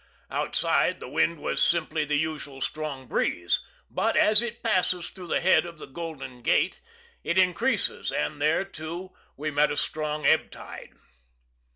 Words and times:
Outside 0.31 0.99
the 0.99 1.07
wind 1.07 1.39
was 1.39 1.61
simply 1.63 2.05
the 2.05 2.15
usual 2.17 2.59
strong 2.59 3.05
breeze; 3.05 3.61
but, 3.87 4.17
as 4.17 4.41
it 4.41 4.63
passes 4.63 5.11
through 5.11 5.27
the 5.27 5.41
head 5.41 5.63
of 5.63 5.77
the 5.77 5.85
Golden 5.85 6.41
Gate, 6.41 6.81
it 7.23 7.37
increases, 7.37 8.11
and 8.11 8.41
there, 8.41 8.65
too, 8.65 9.11
we 9.37 9.51
met 9.51 9.71
a 9.71 9.77
strong 9.77 10.25
ebb 10.25 10.49
tide. 10.49 10.93